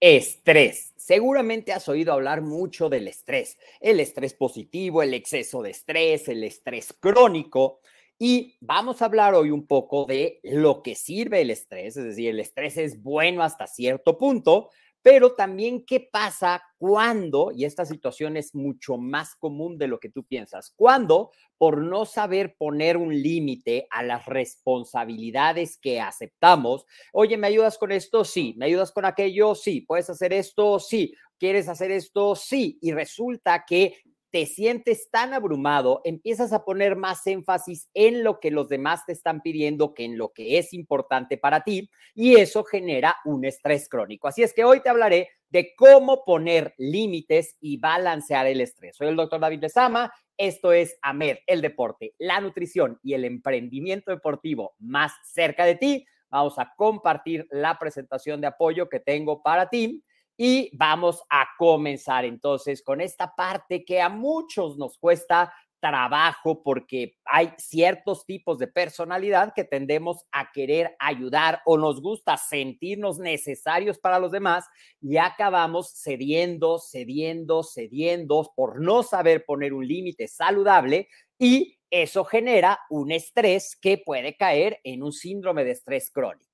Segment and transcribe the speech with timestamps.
[0.00, 0.94] Estrés.
[0.96, 6.42] Seguramente has oído hablar mucho del estrés, el estrés positivo, el exceso de estrés, el
[6.42, 7.80] estrés crónico.
[8.18, 12.30] Y vamos a hablar hoy un poco de lo que sirve el estrés, es decir,
[12.30, 14.70] el estrés es bueno hasta cierto punto,
[15.02, 20.10] pero también qué pasa cuando, y esta situación es mucho más común de lo que
[20.10, 27.36] tú piensas, cuando por no saber poner un límite a las responsabilidades que aceptamos, oye,
[27.36, 28.24] ¿me ayudas con esto?
[28.24, 29.54] Sí, ¿me ayudas con aquello?
[29.54, 30.78] Sí, ¿puedes hacer esto?
[30.78, 32.34] Sí, ¿quieres hacer esto?
[32.34, 33.94] Sí, y resulta que
[34.30, 39.12] te sientes tan abrumado, empiezas a poner más énfasis en lo que los demás te
[39.12, 43.88] están pidiendo que en lo que es importante para ti y eso genera un estrés
[43.88, 44.28] crónico.
[44.28, 48.96] Así es que hoy te hablaré de cómo poner límites y balancear el estrés.
[48.96, 50.12] Soy el doctor David Lezama.
[50.36, 56.06] Esto es AMED, el deporte, la nutrición y el emprendimiento deportivo más cerca de ti.
[56.30, 60.04] Vamos a compartir la presentación de apoyo que tengo para ti
[60.42, 67.18] y vamos a comenzar entonces con esta parte que a muchos nos cuesta trabajo porque
[67.26, 73.98] hay ciertos tipos de personalidad que tendemos a querer ayudar o nos gusta sentirnos necesarios
[73.98, 74.64] para los demás
[75.02, 81.08] y acabamos cediendo, cediendo, cediendo por no saber poner un límite saludable
[81.38, 86.49] y eso genera un estrés que puede caer en un síndrome de estrés crónico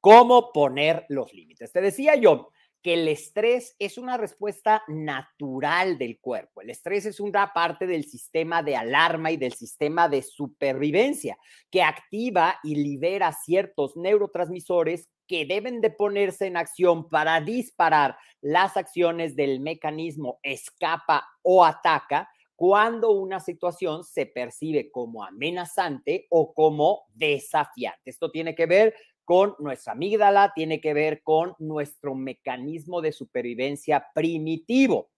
[0.00, 1.72] cómo poner los límites.
[1.72, 2.50] Te decía yo
[2.82, 6.60] que el estrés es una respuesta natural del cuerpo.
[6.60, 11.36] El estrés es una parte del sistema de alarma y del sistema de supervivencia
[11.70, 18.76] que activa y libera ciertos neurotransmisores que deben de ponerse en acción para disparar las
[18.76, 27.02] acciones del mecanismo escapa o ataca cuando una situación se percibe como amenazante o como
[27.14, 28.10] desafiante.
[28.10, 28.94] Esto tiene que ver
[29.28, 35.10] con nuestra amígdala, tiene que ver con nuestro mecanismo de supervivencia primitivo.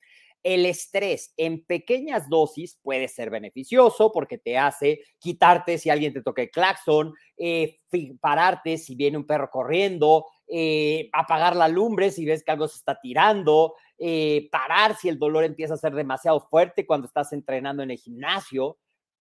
[0.43, 6.23] El estrés en pequeñas dosis puede ser beneficioso porque te hace quitarte si alguien te
[6.23, 7.79] toca el claxon, eh,
[8.21, 12.79] pararte si viene un perro corriendo, eh, apagar la lumbre si ves que algo se
[12.79, 17.85] está tirando, eh, parar si el dolor empieza a ser demasiado fuerte cuando estás entrenando
[17.85, 18.77] en el gimnasio.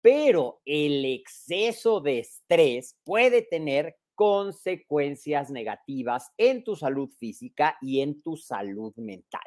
[0.02, 8.22] Pero el exceso de estrés puede tener consecuencias negativas en tu salud física y en
[8.22, 9.42] tu salud mental.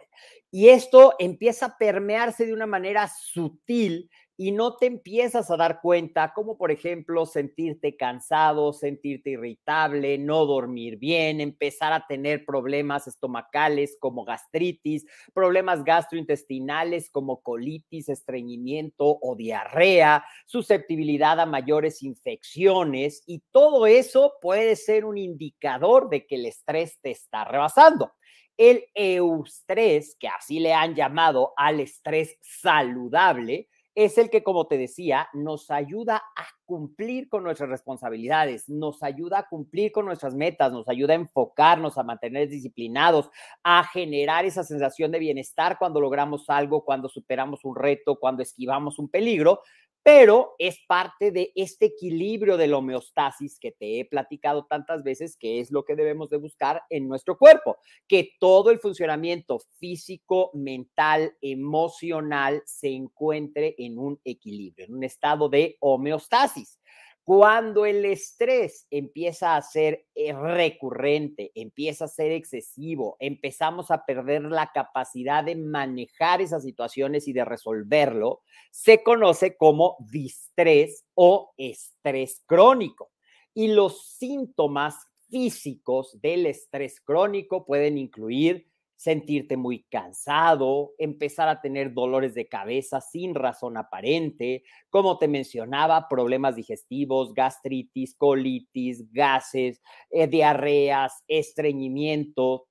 [0.50, 5.80] Y esto empieza a permearse de una manera sutil y no te empiezas a dar
[5.80, 13.06] cuenta, como por ejemplo sentirte cansado, sentirte irritable, no dormir bien, empezar a tener problemas
[13.06, 23.42] estomacales como gastritis, problemas gastrointestinales como colitis, estreñimiento o diarrea, susceptibilidad a mayores infecciones y
[23.52, 28.12] todo eso puede ser un indicador de que el estrés te está rebasando.
[28.56, 34.76] El eustrés, que así le han llamado al estrés saludable, es el que, como te
[34.76, 40.72] decía, nos ayuda a cumplir con nuestras responsabilidades, nos ayuda a cumplir con nuestras metas,
[40.72, 43.30] nos ayuda a enfocarnos, a mantener disciplinados,
[43.62, 48.98] a generar esa sensación de bienestar cuando logramos algo, cuando superamos un reto, cuando esquivamos
[48.98, 49.60] un peligro,
[50.04, 55.34] pero es parte de este equilibrio de la homeostasis que te he platicado tantas veces,
[55.38, 60.50] que es lo que debemos de buscar en nuestro cuerpo, que todo el funcionamiento físico,
[60.52, 66.78] mental, emocional se encuentre en un equilibrio, en un estado de homeostasis.
[67.24, 74.42] Cuando el estrés empieza a ser eh, recurrente, empieza a ser excesivo, empezamos a perder
[74.42, 82.42] la capacidad de manejar esas situaciones y de resolverlo, se conoce como distrés o estrés
[82.44, 83.10] crónico.
[83.54, 84.96] Y los síntomas
[85.30, 88.68] físicos del estrés crónico pueden incluir
[89.04, 96.08] sentirte muy cansado, empezar a tener dolores de cabeza sin razón aparente, como te mencionaba,
[96.08, 102.66] problemas digestivos, gastritis, colitis, gases, eh, diarreas, estreñimiento,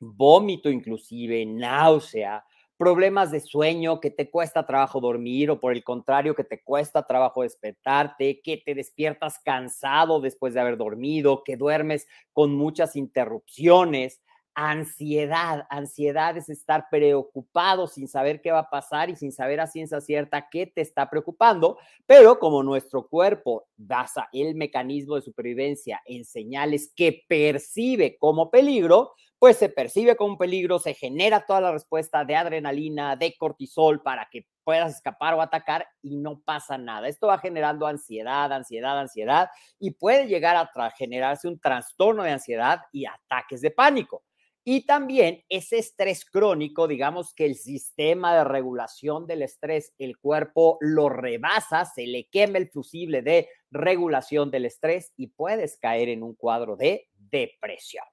[0.00, 2.44] vómito inclusive, náusea,
[2.76, 7.06] problemas de sueño, que te cuesta trabajo dormir o por el contrario, que te cuesta
[7.06, 14.20] trabajo despertarte, que te despiertas cansado después de haber dormido, que duermes con muchas interrupciones
[14.54, 15.66] ansiedad.
[15.70, 20.00] Ansiedad es estar preocupado sin saber qué va a pasar y sin saber a ciencia
[20.00, 26.24] cierta qué te está preocupando, pero como nuestro cuerpo basa el mecanismo de supervivencia en
[26.24, 32.24] señales que percibe como peligro, pues se percibe como peligro, se genera toda la respuesta
[32.24, 37.08] de adrenalina, de cortisol para que puedas escapar o atacar y no pasa nada.
[37.08, 39.50] Esto va generando ansiedad, ansiedad, ansiedad
[39.80, 44.22] y puede llegar a generarse un trastorno de ansiedad y ataques de pánico.
[44.64, 50.78] Y también ese estrés crónico, digamos que el sistema de regulación del estrés, el cuerpo
[50.80, 56.22] lo rebasa, se le quema el fusible de regulación del estrés y puedes caer en
[56.22, 58.04] un cuadro de depresión.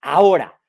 [0.00, 0.60] Ahora,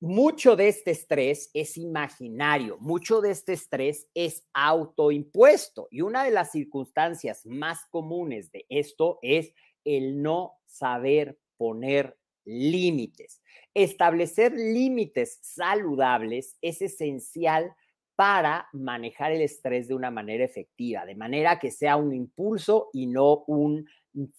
[0.00, 6.30] mucho de este estrés es imaginario, mucho de este estrés es autoimpuesto y una de
[6.30, 9.52] las circunstancias más comunes de esto es
[9.84, 12.17] el no saber poner
[12.48, 13.42] límites.
[13.74, 17.74] Establecer límites saludables es esencial
[18.16, 23.06] para manejar el estrés de una manera efectiva, de manera que sea un impulso y
[23.06, 23.86] no un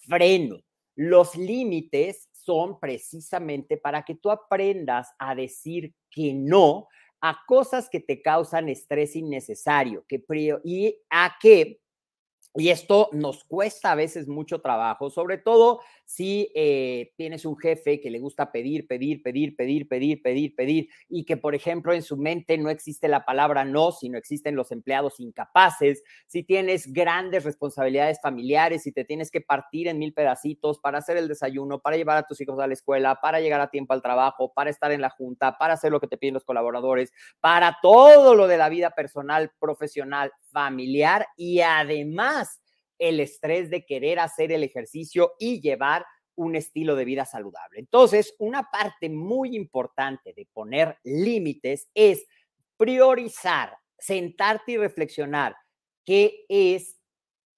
[0.07, 0.57] freno.
[0.95, 6.87] Los límites son precisamente para que tú aprendas a decir que no
[7.21, 10.23] a cosas que te causan estrés innecesario que,
[10.63, 11.79] y a que
[12.59, 18.01] y esto nos cuesta a veces mucho trabajo, sobre todo si eh, tienes un jefe
[18.01, 22.01] que le gusta pedir, pedir, pedir, pedir, pedir, pedir, pedir, y que, por ejemplo, en
[22.01, 27.43] su mente no existe la palabra no, sino existen los empleados incapaces, si tienes grandes
[27.43, 31.97] responsabilidades familiares, si te tienes que partir en mil pedacitos para hacer el desayuno, para
[31.97, 34.91] llevar a tus hijos a la escuela, para llegar a tiempo al trabajo, para estar
[34.91, 38.57] en la junta, para hacer lo que te piden los colaboradores, para todo lo de
[38.57, 42.48] la vida personal, profesional, familiar y además
[42.99, 46.05] el estrés de querer hacer el ejercicio y llevar
[46.35, 47.79] un estilo de vida saludable.
[47.79, 52.25] Entonces, una parte muy importante de poner límites es
[52.77, 55.55] priorizar, sentarte y reflexionar
[56.05, 56.97] qué es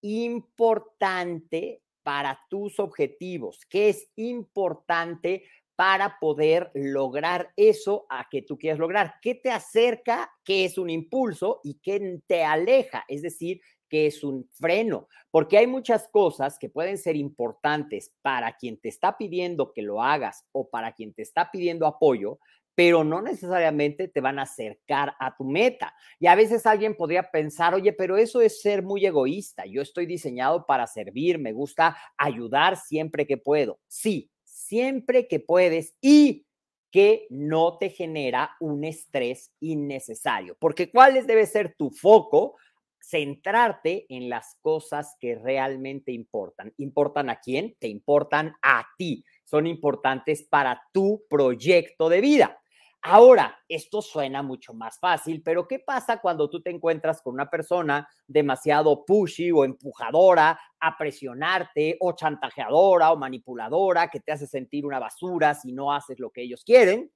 [0.01, 5.43] importante para tus objetivos, qué es importante
[5.75, 10.89] para poder lograr eso a que tú quieres lograr, qué te acerca, qué es un
[10.89, 13.61] impulso y qué te aleja, es decir,
[13.91, 18.87] que es un freno, porque hay muchas cosas que pueden ser importantes para quien te
[18.87, 22.39] está pidiendo que lo hagas o para quien te está pidiendo apoyo,
[22.73, 25.93] pero no necesariamente te van a acercar a tu meta.
[26.19, 29.65] Y a veces alguien podría pensar, oye, pero eso es ser muy egoísta.
[29.65, 33.77] Yo estoy diseñado para servir, me gusta ayudar siempre que puedo.
[33.89, 36.45] Sí, siempre que puedes y
[36.91, 40.55] que no te genera un estrés innecesario.
[40.59, 42.55] Porque ¿cuál debe ser tu foco?
[43.01, 46.73] Centrarte en las cosas que realmente importan.
[46.77, 47.75] ¿Importan a quién?
[47.79, 49.23] Te importan a ti.
[49.43, 52.57] Son importantes para tu proyecto de vida.
[53.03, 57.49] Ahora, esto suena mucho más fácil, pero ¿qué pasa cuando tú te encuentras con una
[57.49, 64.85] persona demasiado pushy o empujadora a presionarte o chantajeadora o manipuladora que te hace sentir
[64.85, 67.11] una basura si no haces lo que ellos quieren?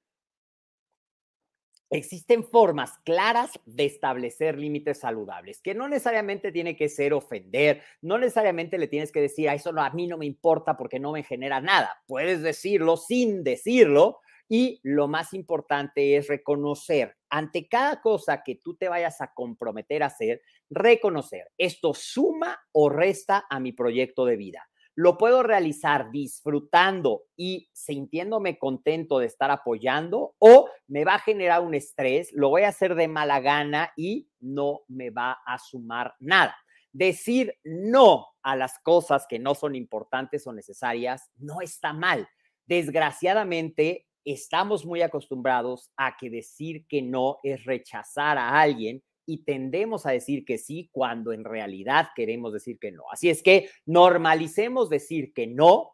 [1.90, 8.18] Existen formas claras de establecer límites saludables, que no necesariamente tiene que ser ofender, no
[8.18, 11.12] necesariamente le tienes que decir, a eso no, a mí no me importa porque no
[11.12, 12.02] me genera nada.
[12.06, 18.76] Puedes decirlo sin decirlo y lo más importante es reconocer ante cada cosa que tú
[18.76, 24.36] te vayas a comprometer a hacer, reconocer, esto suma o resta a mi proyecto de
[24.36, 31.18] vida lo puedo realizar disfrutando y sintiéndome contento de estar apoyando o me va a
[31.18, 35.58] generar un estrés, lo voy a hacer de mala gana y no me va a
[35.58, 36.56] sumar nada.
[36.92, 42.26] decir no a las cosas que no son importantes o necesarias no está mal.
[42.64, 50.06] Desgraciadamente, estamos muy acostumbrados a que decir que no es rechazar a alguien y tendemos
[50.06, 53.04] a decir que sí cuando en realidad queremos decir que no.
[53.10, 55.92] Así es que normalicemos decir que no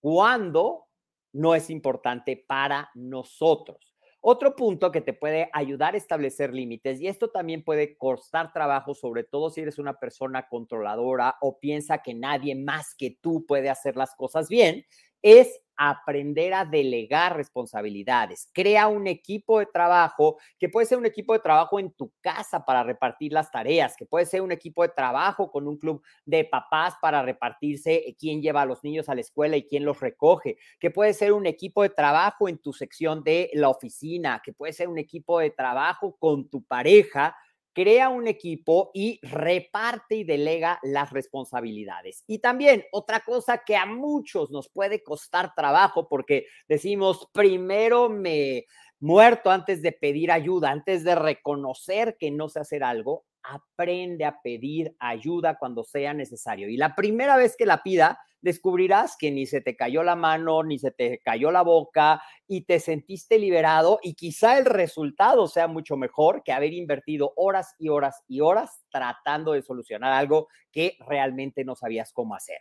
[0.00, 0.86] cuando
[1.32, 3.94] no es importante para nosotros.
[4.20, 8.94] Otro punto que te puede ayudar a establecer límites, y esto también puede costar trabajo,
[8.94, 13.70] sobre todo si eres una persona controladora o piensa que nadie más que tú puede
[13.70, 14.84] hacer las cosas bien,
[15.22, 18.50] es aprender a delegar responsabilidades.
[18.52, 22.64] Crea un equipo de trabajo que puede ser un equipo de trabajo en tu casa
[22.64, 26.44] para repartir las tareas, que puede ser un equipo de trabajo con un club de
[26.44, 30.00] papás para repartirse eh, quién lleva a los niños a la escuela y quién los
[30.00, 34.52] recoge, que puede ser un equipo de trabajo en tu sección de la oficina, que
[34.52, 37.36] puede ser un equipo de trabajo con tu pareja
[37.72, 42.24] crea un equipo y reparte y delega las responsabilidades.
[42.26, 48.64] Y también otra cosa que a muchos nos puede costar trabajo porque decimos, primero me
[49.00, 54.40] muerto antes de pedir ayuda, antes de reconocer que no sé hacer algo, aprende a
[54.42, 56.68] pedir ayuda cuando sea necesario.
[56.68, 60.62] Y la primera vez que la pida, descubrirás que ni se te cayó la mano,
[60.62, 65.66] ni se te cayó la boca y te sentiste liberado y quizá el resultado sea
[65.66, 70.96] mucho mejor que haber invertido horas y horas y horas tratando de solucionar algo que
[71.06, 72.60] realmente no sabías cómo hacer.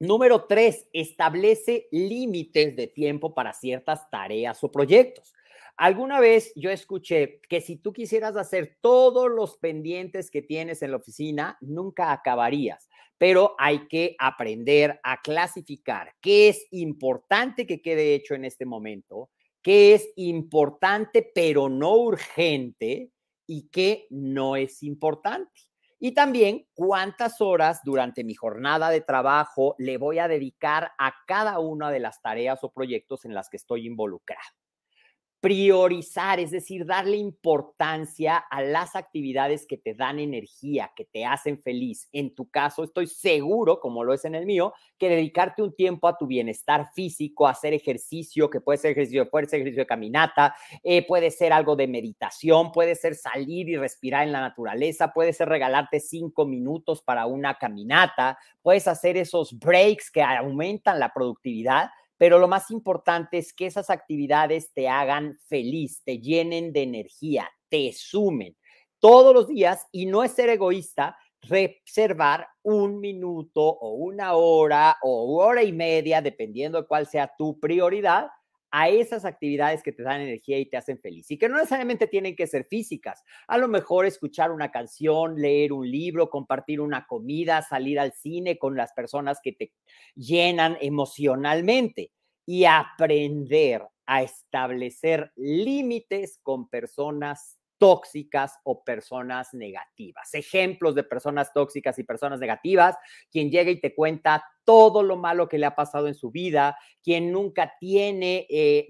[0.00, 5.34] Número tres, establece límites de tiempo para ciertas tareas o proyectos.
[5.80, 10.90] Alguna vez yo escuché que si tú quisieras hacer todos los pendientes que tienes en
[10.90, 18.14] la oficina, nunca acabarías, pero hay que aprender a clasificar qué es importante que quede
[18.14, 19.30] hecho en este momento,
[19.62, 23.10] qué es importante pero no urgente
[23.46, 25.62] y qué no es importante.
[25.98, 31.58] Y también cuántas horas durante mi jornada de trabajo le voy a dedicar a cada
[31.58, 34.59] una de las tareas o proyectos en las que estoy involucrado
[35.40, 41.58] priorizar, es decir, darle importancia a las actividades que te dan energía, que te hacen
[41.58, 42.08] feliz.
[42.12, 46.08] En tu caso, estoy seguro, como lo es en el mío, que dedicarte un tiempo
[46.08, 50.54] a tu bienestar físico, hacer ejercicio, que puede ser ejercicio de fuerza, ejercicio de caminata,
[50.84, 55.32] eh, puede ser algo de meditación, puede ser salir y respirar en la naturaleza, puede
[55.32, 61.88] ser regalarte cinco minutos para una caminata, puedes hacer esos breaks que aumentan la productividad
[62.20, 67.48] pero lo más importante es que esas actividades te hagan feliz, te llenen de energía,
[67.70, 68.54] te sumen
[68.98, 75.42] todos los días y no es ser egoísta reservar un minuto o una hora o
[75.42, 78.28] hora y media, dependiendo de cuál sea tu prioridad,
[78.70, 82.06] a esas actividades que te dan energía y te hacen feliz y que no necesariamente
[82.06, 83.22] tienen que ser físicas.
[83.48, 88.58] A lo mejor escuchar una canción, leer un libro, compartir una comida, salir al cine
[88.58, 89.72] con las personas que te
[90.14, 92.12] llenan emocionalmente
[92.46, 100.34] y aprender a establecer límites con personas tóxicas o personas negativas.
[100.34, 102.94] Ejemplos de personas tóxicas y personas negativas,
[103.32, 106.76] quien llega y te cuenta todo lo malo que le ha pasado en su vida,
[107.02, 108.86] quien nunca tiene, eh,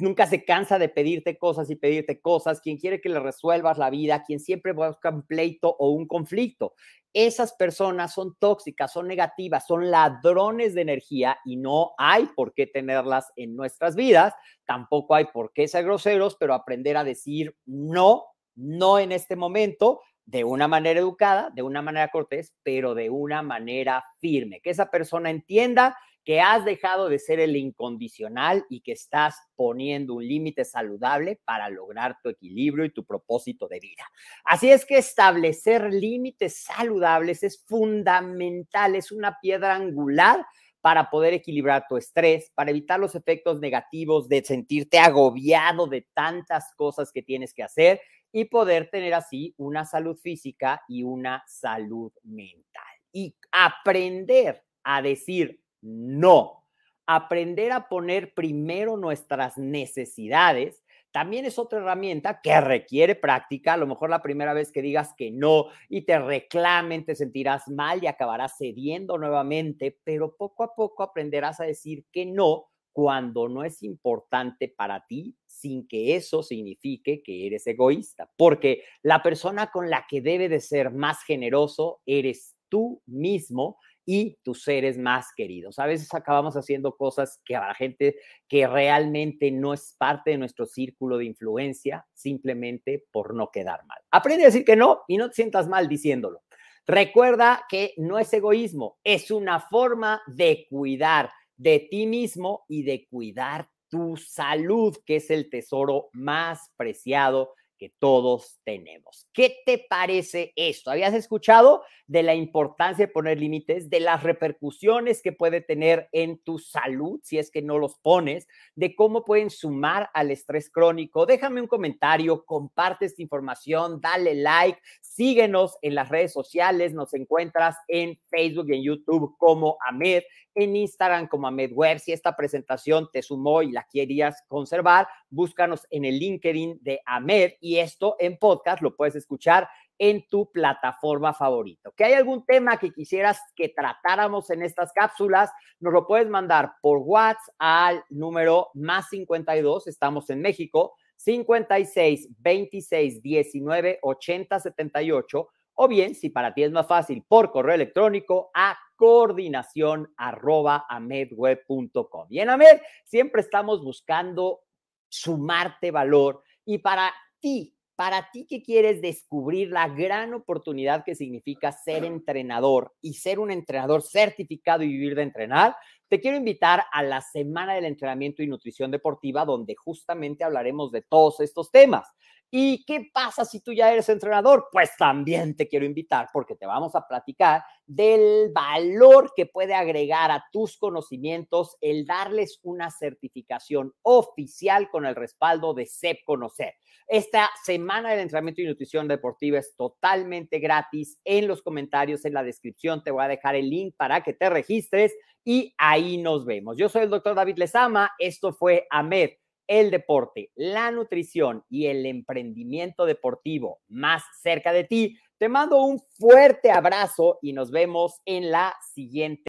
[0.00, 3.90] nunca se cansa de pedirte cosas y pedirte cosas, quien quiere que le resuelvas la
[3.90, 6.74] vida, quien siempre busca un pleito o un conflicto.
[7.12, 12.66] Esas personas son tóxicas, son negativas, son ladrones de energía y no hay por qué
[12.66, 14.34] tenerlas en nuestras vidas.
[14.64, 20.00] Tampoco hay por qué ser groseros, pero aprender a decir no, no en este momento,
[20.24, 24.60] de una manera educada, de una manera cortés, pero de una manera firme.
[24.60, 30.14] Que esa persona entienda que has dejado de ser el incondicional y que estás poniendo
[30.14, 34.04] un límite saludable para lograr tu equilibrio y tu propósito de vida.
[34.44, 40.44] Así es que establecer límites saludables es fundamental, es una piedra angular
[40.80, 46.72] para poder equilibrar tu estrés, para evitar los efectos negativos de sentirte agobiado de tantas
[46.74, 48.00] cosas que tienes que hacer
[48.32, 52.84] y poder tener así una salud física y una salud mental.
[53.12, 56.64] Y aprender a decir no.
[57.06, 60.82] Aprender a poner primero nuestras necesidades
[61.12, 63.72] también es otra herramienta que requiere práctica.
[63.72, 67.68] A lo mejor la primera vez que digas que no y te reclamen, te sentirás
[67.68, 73.48] mal y acabarás cediendo nuevamente, pero poco a poco aprenderás a decir que no cuando
[73.48, 79.70] no es importante para ti sin que eso signifique que eres egoísta, porque la persona
[79.70, 83.78] con la que debe de ser más generoso eres tú mismo
[84.12, 85.78] y tus seres más queridos.
[85.78, 88.16] A veces acabamos haciendo cosas que a la gente
[88.48, 94.00] que realmente no es parte de nuestro círculo de influencia, simplemente por no quedar mal.
[94.10, 96.42] Aprende a decir que no y no te sientas mal diciéndolo.
[96.88, 103.06] Recuerda que no es egoísmo, es una forma de cuidar de ti mismo y de
[103.08, 109.26] cuidar tu salud, que es el tesoro más preciado que todos tenemos.
[109.32, 110.90] ¿Qué te parece esto?
[110.90, 116.38] ¿Habías escuchado de la importancia de poner límites, de las repercusiones que puede tener en
[116.40, 121.24] tu salud si es que no los pones, de cómo pueden sumar al estrés crónico?
[121.24, 127.76] Déjame un comentario, comparte esta información, dale like, síguenos en las redes sociales, nos encuentras
[127.88, 130.22] en Facebook y en YouTube como Ahmed
[130.54, 131.72] en Instagram como Ahmed.
[131.98, 137.52] Si esta presentación te sumó y la querías conservar, búscanos en el LinkedIn de Ahmed
[137.70, 141.92] y esto en podcast lo puedes escuchar en tu plataforma favorita.
[141.96, 145.52] ¿Que hay algún tema que quisieras que tratáramos en estas cápsulas?
[145.78, 153.22] Nos lo puedes mandar por WhatsApp al número más 52, estamos en México, 56 26
[153.22, 158.76] 19 80 78 o bien, si para ti es más fácil, por correo electrónico a
[158.96, 162.26] coordinación arroba amedweb.com.
[162.30, 164.62] Y en Amed siempre estamos buscando
[165.08, 171.70] sumarte valor y para ti, para ti que quieres descubrir la gran oportunidad que significa
[171.70, 175.76] ser entrenador y ser un entrenador certificado y vivir de entrenar,
[176.08, 181.02] te quiero invitar a la Semana del Entrenamiento y Nutrición Deportiva, donde justamente hablaremos de
[181.02, 182.08] todos estos temas.
[182.52, 184.68] ¿Y qué pasa si tú ya eres entrenador?
[184.72, 190.32] Pues también te quiero invitar porque te vamos a platicar del valor que puede agregar
[190.32, 196.74] a tus conocimientos el darles una certificación oficial con el respaldo de CEP Conocer.
[197.06, 201.20] Esta semana del entrenamiento y nutrición deportiva es totalmente gratis.
[201.24, 204.50] En los comentarios, en la descripción, te voy a dejar el link para que te
[204.50, 206.76] registres y ahí nos vemos.
[206.76, 208.10] Yo soy el doctor David Lezama.
[208.18, 209.30] Esto fue AMED
[209.70, 215.16] el deporte, la nutrición y el emprendimiento deportivo más cerca de ti.
[215.38, 219.38] Te mando un fuerte abrazo y nos vemos en la siguiente.